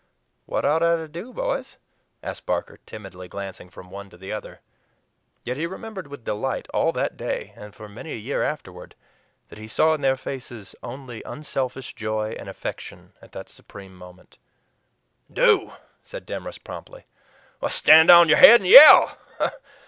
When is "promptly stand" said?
16.63-18.09